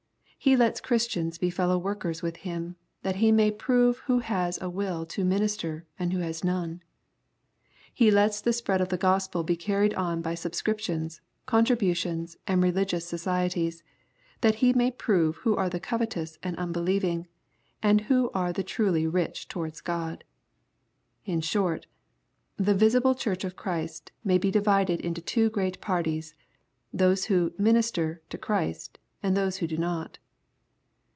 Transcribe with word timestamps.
He 0.43 0.57
lets 0.57 0.81
Christians 0.81 1.37
be 1.37 1.51
fellow 1.51 1.77
workers 1.77 2.23
with 2.23 2.37
Him, 2.37 2.75
that 3.03 3.17
He 3.17 3.31
may 3.31 3.51
prove 3.51 3.99
who 4.07 4.17
has 4.19 4.59
a 4.59 4.71
will 4.71 5.05
to 5.05 5.23
"minister" 5.23 5.85
and 5.99 6.11
who 6.11 6.17
has 6.17 6.43
none. 6.43 6.81
He 7.93 8.09
lets 8.09 8.41
the 8.41 8.51
spread 8.51 8.81
of 8.81 8.89
the 8.89 8.97
Gospel 8.97 9.43
be 9.43 9.55
carried 9.55 9.93
on 9.93 10.19
by 10.23 10.33
sub 10.33 10.55
scriptions, 10.55 11.21
contributions, 11.45 12.37
and 12.47 12.63
religious 12.63 13.05
Societies, 13.05 13.83
that 14.41 14.55
He 14.55 14.73
may 14.73 14.89
prove 14.89 15.35
who 15.35 15.55
are 15.55 15.69
the 15.69 15.79
covetous 15.79 16.39
and 16.41 16.57
unbelieving, 16.57 17.27
and 17.83 18.01
who 18.01 18.31
are 18.33 18.51
the 18.51 18.63
truly 18.63 19.05
"rich 19.05 19.47
towards 19.47 19.79
God." 19.79 20.23
In 21.23 21.41
short, 21.41 21.85
the 22.57 22.73
visible 22.73 23.13
Church 23.13 23.43
of 23.43 23.55
Christ 23.55 24.11
may 24.23 24.39
be 24.39 24.49
divided 24.49 25.01
into 25.01 25.21
two 25.21 25.51
great 25.51 25.79
parties, 25.81 26.33
those 26.91 27.25
who 27.25 27.53
"minister" 27.59 28.23
to 28.31 28.39
Christ, 28.39 28.97
and 29.21 29.37
those 29.37 29.57
who 29.57 29.67
do 29.67 29.77
not. 29.77 30.17